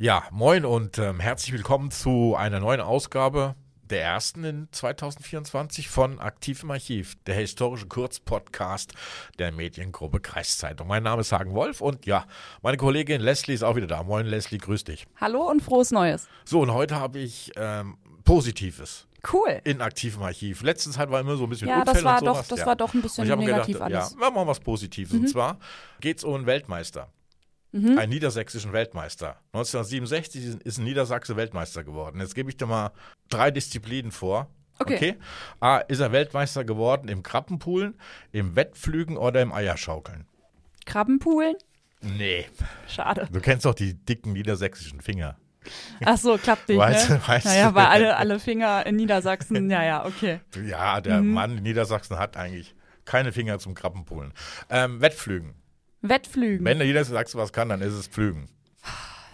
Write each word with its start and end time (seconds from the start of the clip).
Ja, 0.00 0.22
moin 0.30 0.64
und 0.64 0.96
ähm, 0.98 1.18
herzlich 1.18 1.52
willkommen 1.52 1.90
zu 1.90 2.36
einer 2.36 2.60
neuen 2.60 2.80
Ausgabe 2.80 3.56
der 3.82 4.00
ersten 4.00 4.44
in 4.44 4.68
2024 4.70 5.88
von 5.88 6.20
Aktiv 6.20 6.62
im 6.62 6.70
Archiv, 6.70 7.16
der 7.26 7.34
historische 7.34 7.88
Kurzpodcast 7.88 8.92
der 9.40 9.50
Mediengruppe 9.50 10.20
Kreiszeitung. 10.20 10.86
Mein 10.86 11.02
Name 11.02 11.22
ist 11.22 11.32
Hagen 11.32 11.52
Wolf 11.52 11.80
und 11.80 12.06
ja, 12.06 12.26
meine 12.62 12.76
Kollegin 12.76 13.20
Leslie 13.20 13.54
ist 13.54 13.64
auch 13.64 13.74
wieder 13.74 13.88
da. 13.88 14.04
Moin 14.04 14.26
Leslie, 14.26 14.58
grüß 14.58 14.84
dich. 14.84 15.08
Hallo 15.20 15.50
und 15.50 15.64
frohes 15.64 15.90
Neues. 15.90 16.28
So, 16.44 16.60
und 16.60 16.72
heute 16.72 16.94
habe 16.94 17.18
ich 17.18 17.50
ähm, 17.56 17.98
Positives. 18.22 19.08
Cool. 19.32 19.60
In 19.64 19.80
aktivem 19.80 20.22
Archiv. 20.22 20.62
Letzte 20.62 20.90
Zeit 20.90 21.10
war 21.10 21.18
immer 21.18 21.34
so 21.36 21.42
ein 21.42 21.50
bisschen 21.50 21.66
Ja, 21.66 21.80
Unfälle 21.80 21.96
das 21.96 22.04
war 22.04 22.18
und 22.20 22.26
doch, 22.28 22.34
sowas. 22.36 22.48
das 22.48 22.58
ja. 22.60 22.66
war 22.66 22.76
doch 22.76 22.94
ein 22.94 23.02
bisschen 23.02 23.24
ich 23.24 23.32
habe 23.32 23.42
mir 23.42 23.48
negativ 23.48 23.74
gedacht, 23.74 23.92
alles. 23.92 24.10
ja, 24.12 24.16
machen 24.16 24.34
wir 24.36 24.44
mal 24.44 24.46
was 24.46 24.60
Positives. 24.60 25.12
Und 25.12 25.28
zwar 25.28 25.58
geht 26.00 26.18
es 26.18 26.24
um 26.24 26.34
einen 26.36 26.46
Weltmeister. 26.46 27.08
Mhm. 27.72 27.98
Einen 27.98 28.10
niedersächsischen 28.10 28.72
Weltmeister. 28.72 29.36
1967 29.52 30.44
ist- 30.64 30.78
ein 30.78 30.84
Niedersachse 30.84 31.36
Weltmeister 31.36 31.84
geworden. 31.84 32.20
Jetzt 32.20 32.34
gebe 32.34 32.48
ich 32.50 32.56
dir 32.56 32.66
mal 32.66 32.92
drei 33.28 33.50
Disziplinen 33.50 34.10
vor. 34.10 34.48
Okay. 34.78 35.16
A, 35.60 35.78
ist 35.78 35.98
er 36.00 36.12
Weltmeister 36.12 36.64
geworden 36.64 37.08
im 37.08 37.22
Krabbenpoolen, 37.22 37.98
im 38.32 38.54
Wettflügen 38.56 39.16
oder 39.16 39.42
im 39.42 39.52
Eierschaukeln? 39.52 40.26
Krabbenpoolen? 40.86 41.56
Nee. 42.00 42.46
Schade. 42.86 43.28
Du 43.32 43.40
kennst 43.40 43.64
doch 43.64 43.74
die 43.74 43.94
dicken 43.94 44.32
niedersächsischen 44.32 45.00
Finger. 45.00 45.36
Ach 46.04 46.16
so, 46.16 46.38
klappt 46.38 46.68
nicht, 46.68 46.78
Weißt 46.78 47.10
ne? 47.10 47.16
du, 47.22 47.28
weißt 47.28 47.44
naja, 47.46 47.74
weil 47.74 47.86
alle, 47.86 48.16
alle 48.16 48.38
Finger 48.40 48.86
in 48.86 48.96
Niedersachsen, 48.96 49.68
ja, 49.68 49.82
ja, 49.84 50.06
okay. 50.06 50.40
Ja, 50.64 51.00
der 51.00 51.20
Mhm. 51.20 51.32
Mann 51.32 51.56
in 51.58 51.62
Niedersachsen 51.64 52.18
hat 52.18 52.36
eigentlich 52.36 52.74
keine 53.04 53.32
Finger 53.32 53.58
zum 53.58 53.74
Krabbenpoolen. 53.74 54.32
Ähm, 54.70 55.00
Wettflügen. 55.00 55.54
Wettflügen. 56.02 56.64
Wenn 56.64 56.78
der 56.78 56.86
Niedersachse 56.86 57.36
was 57.38 57.52
kann, 57.52 57.68
dann 57.68 57.80
ist 57.80 57.92
es 57.92 58.06
Pflügen. 58.08 58.48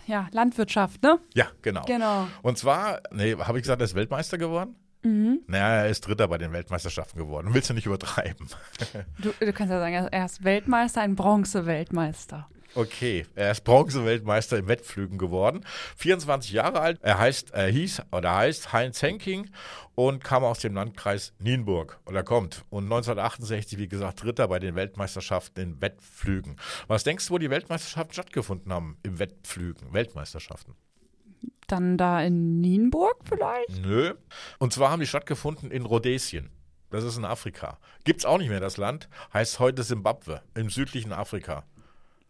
ja, 0.06 0.28
Landwirtschaft, 0.32 1.02
ne? 1.02 1.18
Ja, 1.34 1.46
genau. 1.62 1.82
Genau. 1.86 2.26
Und 2.42 2.58
zwar, 2.58 3.00
nee, 3.12 3.34
habe 3.36 3.58
ich 3.58 3.62
gesagt, 3.62 3.80
er 3.80 3.84
ist 3.84 3.94
Weltmeister 3.94 4.38
geworden? 4.38 4.76
Mhm. 5.02 5.40
Naja, 5.46 5.82
er 5.84 5.88
ist 5.90 6.06
Dritter 6.06 6.28
bei 6.28 6.38
den 6.38 6.52
Weltmeisterschaften 6.52 7.18
geworden. 7.18 7.48
Willst 7.52 7.68
du 7.68 7.74
nicht 7.74 7.86
übertreiben? 7.86 8.48
Du, 9.18 9.32
du 9.38 9.52
kannst 9.52 9.70
ja 9.70 9.78
sagen, 9.78 9.94
er 10.10 10.24
ist 10.24 10.44
Weltmeister, 10.44 11.02
ein 11.02 11.14
Bronze-Weltmeister. 11.14 12.48
Okay, 12.76 13.24
er 13.36 13.52
ist 13.52 13.62
Bronze-Weltmeister 13.62 14.58
im 14.58 14.66
Wettflügen 14.66 15.16
geworden. 15.16 15.64
24 15.96 16.50
Jahre 16.50 16.80
alt. 16.80 16.98
Er 17.02 17.18
heißt, 17.18 17.52
er 17.52 17.68
hieß 17.68 18.02
oder 18.10 18.34
heißt 18.34 18.72
Heinz 18.72 19.00
Henking 19.00 19.48
und 19.94 20.24
kam 20.24 20.42
aus 20.42 20.58
dem 20.58 20.74
Landkreis 20.74 21.34
Nienburg 21.38 22.00
oder 22.04 22.24
kommt. 22.24 22.64
Und 22.70 22.84
1968, 22.84 23.78
wie 23.78 23.86
gesagt, 23.86 24.24
Dritter 24.24 24.48
bei 24.48 24.58
den 24.58 24.74
Weltmeisterschaften 24.74 25.60
in 25.60 25.80
Wettflügen. 25.80 26.56
Was 26.88 27.04
denkst 27.04 27.28
du, 27.28 27.34
wo 27.34 27.38
die 27.38 27.50
Weltmeisterschaften 27.50 28.12
stattgefunden 28.12 28.72
haben 28.72 28.98
im 29.04 29.20
Wettflügen? 29.20 29.92
Weltmeisterschaften? 29.92 30.74
Dann 31.68 31.96
da 31.96 32.20
in 32.22 32.60
Nienburg 32.60 33.18
vielleicht? 33.24 33.82
Nö. 33.82 34.14
Und 34.58 34.72
zwar 34.72 34.90
haben 34.90 35.00
die 35.00 35.06
stattgefunden 35.06 35.70
in 35.70 35.86
Rhodesien. 35.86 36.50
Das 36.90 37.04
ist 37.04 37.16
in 37.16 37.24
Afrika. 37.24 37.78
Gibt's 38.02 38.24
auch 38.24 38.38
nicht 38.38 38.50
mehr 38.50 38.60
das 38.60 38.76
Land. 38.76 39.08
Heißt 39.32 39.60
heute 39.60 39.84
Simbabwe 39.84 40.42
im 40.54 40.70
südlichen 40.70 41.12
Afrika. 41.12 41.64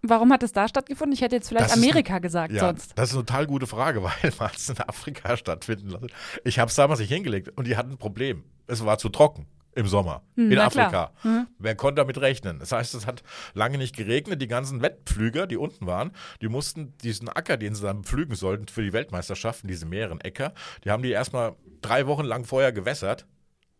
Warum 0.06 0.33
hat 0.33 0.42
es 0.42 0.52
da 0.52 0.69
stattgefunden? 0.69 1.14
Ich 1.14 1.20
hätte 1.22 1.36
jetzt 1.36 1.48
vielleicht 1.48 1.66
Das 1.70 1.77
Amerika 1.77 2.19
gesagt 2.19 2.52
Ja, 2.52 2.60
sonst. 2.66 2.92
das 2.97 3.10
ist 3.10 3.16
eine 3.16 3.24
total 3.24 3.47
gute 3.47 3.66
Frage, 3.66 4.02
weil 4.05 4.33
man 4.38 4.50
es 4.55 4.69
in 4.69 4.78
Afrika 4.80 5.36
stattfinden 5.36 5.88
lassen. 5.88 6.08
Ich 6.44 6.58
habe 6.58 6.69
es 6.69 6.74
damals 6.77 7.00
nicht 7.00 7.08
hingelegt 7.12 7.50
und 7.56 7.66
die 7.66 7.77
hatten 7.77 7.92
ein 7.92 7.98
Problem. 7.98 8.44
Es 8.66 8.84
war 8.84 8.98
zu 8.98 9.08
trocken 9.08 9.47
im 9.77 9.86
Sommer 9.88 10.22
in 10.36 10.50
Hm, 10.50 10.55
na 10.56 10.66
Afrika. 10.66 11.10
Mhm. 11.25 11.48
Wer 11.58 11.75
konnte 11.75 12.00
damit 12.00 12.19
rechnen? 12.20 12.60
Das 12.60 12.70
heißt, 12.70 12.94
es 12.94 13.06
hat 13.06 13.22
lange 13.55 13.77
nicht 13.78 13.97
geregnet. 13.97 14.41
Die 14.41 14.47
ganzen 14.47 14.82
Wettpflüger, 14.82 15.47
die 15.48 15.56
unten 15.56 15.86
waren, 15.86 16.12
die 16.41 16.48
mussten 16.48 16.97
diesen 16.98 17.28
Acker, 17.28 17.56
den 17.56 17.75
sie 17.75 17.82
dann 17.82 18.05
pflügen 18.05 18.36
sollten 18.36 18.69
für 18.69 18.82
die 18.82 18.92
Weltmeisterschaften, 18.92 19.66
diese 19.66 19.86
mehreren 19.86 20.20
Äcker, 20.20 20.52
die 20.84 20.91
haben 20.91 21.02
die 21.02 21.10
erstmal 21.10 21.56
drei 21.82 22.06
Wochen 22.06 22.25
lang 22.25 22.44
vorher 22.44 22.70
gewässert, 22.72 23.27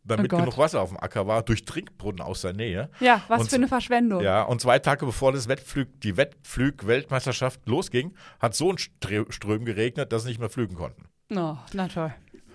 damit 0.05 0.33
Oh 0.33 0.37
genug 0.37 0.59
Wasser 0.59 0.81
auf 0.81 0.91
dem 0.91 0.99
Acker 1.01 1.27
war, 1.27 1.43
durch 1.43 1.65
Trinkbrunnen 1.65 2.21
aus 2.21 2.43
der 2.43 2.53
Nähe. 2.53 2.91
Ja, 3.01 3.23
was 3.29 3.43
Und 3.43 3.51
für 3.51 3.57
eine 3.57 3.69
Verschwendung. 3.69 4.23
Ja, 4.23 4.43
und 4.43 4.61
zwei 4.61 4.79
Tage 4.79 5.07
bevor 5.07 5.33
das 5.33 5.49
Wettflüg, 5.49 6.01
die 6.03 6.17
Wettflüg-Weltmeisterschaft 6.17 7.61
losging, 7.67 8.15
hat 8.41 8.55
so 8.55 8.71
ein 8.71 8.77
Strö- 8.77 9.31
Ström 9.33 9.65
geregnet, 9.65 10.13
dass 10.13 10.23
sie 10.23 10.29
nicht 10.29 10.41
mehr 10.41 10.51
flügen 10.51 10.77
konnten. 10.77 11.07
Oh, 11.35 11.57
na 11.73 11.89
toll. 11.89 12.13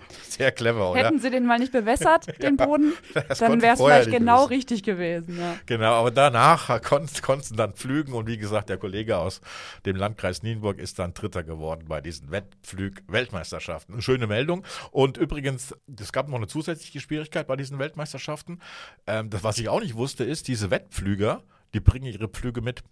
Sehr 0.28 0.52
clever, 0.52 0.90
oder? 0.90 1.00
Hätten 1.04 1.18
sie 1.18 1.30
den 1.30 1.46
mal 1.46 1.58
nicht 1.58 1.72
bewässert, 1.72 2.26
den 2.42 2.56
Boden, 2.56 2.92
Das 3.28 3.38
dann 3.38 3.60
wäre 3.62 3.74
es 3.74 3.80
vielleicht 3.80 4.10
genau 4.10 4.42
wissen. 4.42 4.48
richtig 4.54 4.82
gewesen. 4.82 5.38
Ja. 5.38 5.56
Genau, 5.66 5.92
aber 5.92 6.10
danach 6.10 6.80
konntest 6.82 7.22
du 7.50 7.54
dann 7.56 7.74
flügen 7.74 8.12
und 8.14 8.26
wie 8.26 8.38
gesagt, 8.38 8.68
der 8.68 8.78
Kollege 8.78 9.18
aus 9.18 9.40
dem 9.86 9.96
Landkreis 9.96 10.42
Nienburg 10.42 10.78
ist 10.78 10.98
dann 10.98 11.14
Dritter 11.14 11.42
geworden 11.42 11.86
bei 11.88 12.00
diesen 12.00 12.30
Wettflüg-Weltmeisterschaften. 12.30 13.94
Eine 13.94 14.02
schöne 14.02 14.26
Meldung. 14.26 14.64
Und 14.90 15.16
übrigens, 15.16 15.74
es 15.98 16.12
gab 16.12 16.28
noch 16.28 16.36
eine 16.36 16.46
zusätzliche 16.46 17.00
Schwierigkeit 17.00 17.46
bei 17.46 17.56
diesen 17.56 17.78
Weltmeisterschaften. 17.78 18.60
Ähm, 19.06 19.30
das, 19.30 19.44
was 19.44 19.58
ich 19.58 19.68
auch 19.68 19.80
nicht 19.80 19.94
wusste, 19.94 20.24
ist, 20.24 20.48
diese 20.48 20.70
Wettflüger, 20.70 21.42
die 21.74 21.80
bringen 21.80 22.06
ihre 22.06 22.28
Pflüge 22.28 22.60
mit. 22.60 22.82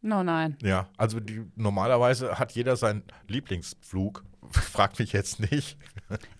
No, 0.00 0.22
nein. 0.22 0.56
Ja, 0.62 0.88
also 0.96 1.18
die, 1.18 1.44
normalerweise 1.56 2.38
hat 2.38 2.52
jeder 2.52 2.76
seinen 2.76 3.02
Lieblingsflug. 3.26 4.24
Frag 4.50 4.98
mich 4.98 5.12
jetzt 5.12 5.50
nicht. 5.50 5.76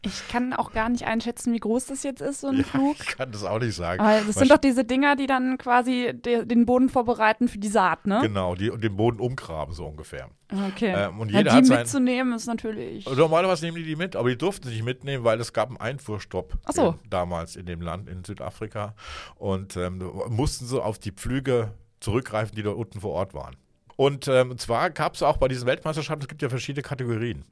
Ich 0.03 0.29
kann 0.29 0.55
auch 0.55 0.73
gar 0.73 0.89
nicht 0.89 1.05
einschätzen, 1.05 1.53
wie 1.53 1.59
groß 1.59 1.87
das 1.87 2.03
jetzt 2.03 2.23
ist, 2.23 2.41
so 2.41 2.47
ein 2.47 2.59
Ja, 2.59 2.63
Flug. 2.65 2.97
Ich 3.01 3.17
kann 3.19 3.31
das 3.33 3.45
auch 3.45 3.59
nicht 3.59 3.75
sagen. 3.75 4.01
Aber 4.01 4.21
das 4.23 4.37
sind 4.37 4.51
doch 4.51 4.57
diese 4.59 4.85
Dinger, 4.85 5.15
die 5.17 5.27
dann 5.27 5.59
quasi 5.59 6.13
de, 6.15 6.47
den 6.47 6.65
Boden 6.65 6.89
vorbereiten 6.89 7.49
für 7.49 7.59
die 7.59 7.69
Saat, 7.69 8.07
ne? 8.07 8.21
Genau, 8.23 8.55
die 8.55 8.71
und 8.71 8.83
den 8.83 8.97
Boden 8.97 9.21
umgraben, 9.21 9.75
so 9.75 9.85
ungefähr. 9.85 10.31
Okay. 10.69 10.95
Ähm, 10.97 11.21
und 11.21 11.31
ja, 11.31 11.39
jeder 11.39 11.51
die 11.51 11.57
hat 11.59 11.67
sein- 11.67 11.79
mitzunehmen 11.81 12.33
ist 12.33 12.47
natürlich. 12.47 13.05
Normalerweise 13.07 13.67
nehmen 13.67 13.77
die 13.77 13.85
die 13.85 13.97
mit, 13.97 14.17
aber 14.17 14.31
die 14.31 14.39
durften 14.39 14.69
sie 14.69 14.75
nicht 14.77 14.85
mitnehmen, 14.85 15.25
weil 15.25 15.39
es 15.41 15.53
gab 15.53 15.69
einen 15.69 15.77
Einfuhrstopp 15.79 16.55
so. 16.73 16.99
in, 17.03 17.11
damals 17.11 17.57
in 17.57 17.67
dem 17.67 17.83
Land, 17.83 18.09
in 18.09 18.25
Südafrika. 18.25 18.95
Und 19.37 19.77
ähm, 19.77 19.99
mussten 20.29 20.65
so 20.67 20.81
auf 20.83 20.99
die 20.99 21.13
Pflüge 21.13 21.73
zurückgreifen, 22.01 22.55
die 22.57 22.63
dort 22.63 22.79
unten 22.79 23.01
vor 23.01 23.13
Ort 23.13 23.35
waren. 23.35 23.57
Und 23.97 24.29
ähm, 24.29 24.57
zwar 24.57 24.91
gab 24.91 25.15
es 25.15 25.23
auch 25.23 25.37
bei 25.39 25.49
diesen 25.49 25.67
Weltmeisterschaften, 25.67 26.23
es 26.23 26.29
gibt 26.29 26.41
ja 26.41 26.49
verschiedene 26.49 26.83
Kategorien 26.83 27.45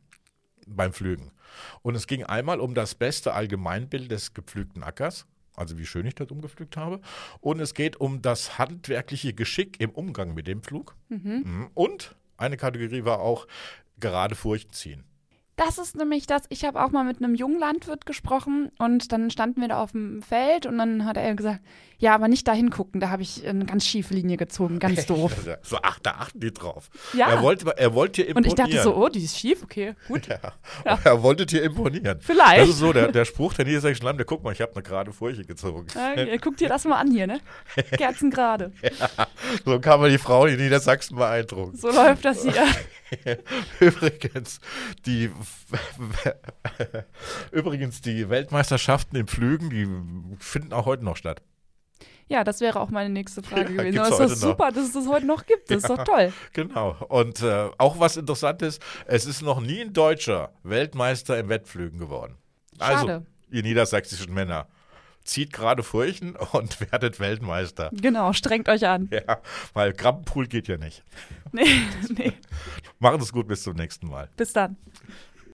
beim 0.67 0.93
Pflügen. 0.93 1.31
Und 1.83 1.95
es 1.95 2.07
ging 2.07 2.25
einmal 2.25 2.61
um 2.61 2.75
das 2.75 2.95
beste 2.95 3.33
Allgemeinbild 3.33 4.11
des 4.11 4.35
gepflügten 4.35 4.83
Ackers, 4.83 5.27
also 5.55 5.79
wie 5.79 5.87
schön 5.87 6.07
ich 6.07 6.15
das 6.15 6.31
umgepflügt 6.31 6.77
habe. 6.77 7.01
Und 7.41 7.61
es 7.61 7.75
geht 7.75 7.97
um 7.97 8.21
das 8.21 8.59
handwerkliche 8.59 9.33
Geschick 9.33 9.81
im 9.81 9.91
Umgang 9.91 10.35
mit 10.35 10.47
dem 10.47 10.63
Pflug. 10.63 10.95
Mhm. 11.09 11.71
Und 11.75 12.17
eine 12.37 12.57
Kategorie 12.57 13.05
war 13.05 13.21
auch 13.21 13.47
gerade 13.99 14.35
Furchen 14.35 14.73
ziehen. 14.73 15.05
Das 15.57 15.79
ist 15.79 15.97
nämlich 15.97 16.27
das, 16.27 16.43
ich 16.51 16.65
habe 16.65 16.85
auch 16.85 16.91
mal 16.91 17.03
mit 17.05 17.23
einem 17.23 17.35
jungen 17.35 17.59
Landwirt 17.59 18.05
gesprochen 18.05 18.71
und 18.79 19.11
dann 19.11 19.31
standen 19.31 19.63
wir 19.63 19.69
da 19.69 19.83
auf 19.83 19.93
dem 19.93 20.23
Feld 20.23 20.67
und 20.67 20.77
dann 20.77 21.07
hat 21.07 21.17
er 21.17 21.35
gesagt, 21.35 21.61
ja, 21.99 22.15
aber 22.15 22.29
nicht 22.29 22.47
da 22.47 22.53
hingucken, 22.53 23.01
da 23.01 23.09
habe 23.09 23.23
ich 23.23 23.47
eine 23.47 23.65
ganz 23.65 23.87
schiefe 23.87 24.13
Linie 24.13 24.37
gezogen, 24.37 24.79
ganz 24.79 25.07
doof. 25.07 25.33
So, 25.63 25.79
ach, 25.83 25.99
da 26.01 26.11
achten 26.13 26.41
die 26.41 26.53
drauf. 26.53 26.91
Ja. 27.15 27.31
Er 27.31 27.41
wollte, 27.43 27.75
er 27.79 27.95
wollte 27.95 28.21
Und 28.23 28.29
imponieren. 28.29 28.69
ich 28.69 28.75
dachte 28.75 28.83
so, 28.83 28.95
oh, 28.95 29.09
die 29.09 29.25
ist 29.25 29.39
schief, 29.39 29.63
okay, 29.63 29.95
gut. 30.09 30.27
Ja. 30.27 30.39
Er 31.05 31.23
wollte 31.23 31.47
dir 31.47 31.63
imponieren. 31.63 32.19
Vielleicht. 32.21 32.61
Das 32.61 32.69
ist 32.69 32.79
so 32.79 32.93
der, 32.93 33.11
der 33.13 33.25
Spruch 33.25 33.55
der 33.55 33.65
niedersächsischen 33.65 34.07
Lande. 34.07 34.25
Guck 34.25 34.43
mal, 34.43 34.53
ich 34.53 34.61
habe 34.61 34.73
eine 34.75 34.83
gerade 34.83 35.13
Furche 35.13 35.45
gezogen. 35.45 35.87
Ja, 35.95 36.37
guck 36.39 36.57
dir 36.57 36.69
das 36.69 36.85
mal 36.85 36.97
an 36.97 37.11
hier, 37.11 37.27
ne? 37.27 37.41
Kerzen 37.97 38.31
gerade. 38.31 38.73
So 39.65 39.79
kann 39.79 40.01
man 40.01 40.11
die 40.11 40.19
Frau 40.19 40.47
in 40.47 40.57
Niedersachsen 40.57 41.17
beeindrucken. 41.17 41.77
So 41.77 41.89
läuft 41.89 42.25
das 42.25 42.43
hier. 42.43 42.67
Übrigens, 43.81 44.61
die, 45.07 45.31
übrigens, 47.53 48.01
die 48.01 48.29
Weltmeisterschaften 48.29 49.17
im 49.17 49.27
Pflügen, 49.27 49.71
die 49.71 49.87
finden 50.43 50.73
auch 50.73 50.87
heute 50.87 51.05
noch 51.05 51.17
statt. 51.17 51.43
Ja, 52.29 52.43
das 52.43 52.61
wäre 52.61 52.81
auch 52.81 52.91
meine 52.91 53.09
nächste 53.11 53.43
Frage 53.43 53.73
Ja, 53.75 53.83
gewesen. 53.83 53.99
Aber 53.99 54.09
ist 54.09 54.13
doch 54.13 54.19
heute 54.21 54.31
noch. 54.33 54.37
super, 54.39 54.73
dass 54.73 54.85
es 54.87 54.93
das 54.93 55.07
heute 55.09 55.27
noch 55.27 55.47
gibt. 55.47 55.71
Das 55.71 55.79
ist 55.85 55.89
Ja. 55.89 55.97
doch 55.97 56.05
toll. 56.05 56.33
Genau. 56.53 56.97
Und 57.09 57.41
äh, 57.43 57.69
auch 57.79 58.01
was 58.01 58.17
interessant 58.17 58.63
ist, 58.63 58.83
es 59.07 59.27
ist 59.27 59.43
noch 59.43 59.61
nie 59.61 59.81
ein 59.81 59.93
Deutscher 59.93 60.53
Weltmeister 60.65 61.39
im 61.39 61.49
Wettflügen 61.49 61.99
geworden. 61.99 62.37
Also, 62.79 63.07
Schade. 63.07 63.27
ihr 63.51 63.63
niedersächsischen 63.63 64.35
Männer, 64.35 64.67
zieht 65.25 65.53
gerade 65.53 65.83
Furchen 65.85 66.35
und 66.53 66.81
werdet 66.93 67.21
Weltmeister. 67.21 67.91
Genau, 67.93 68.33
strengt 68.33 68.69
euch 68.69 68.87
an. 68.87 69.09
Ja, 69.13 69.41
weil 69.73 69.93
Krabbenpool 69.93 70.47
geht 70.49 70.67
ja 70.69 70.77
nicht. 70.79 71.05
Nee, 71.53 71.65
nee. 72.11 72.33
Macht 72.99 73.21
es 73.23 73.33
gut, 73.33 73.47
bis 73.47 73.63
zum 73.63 73.77
nächsten 73.77 74.09
Mal. 74.09 74.29
Bis 74.37 74.53
dann. 74.53 74.77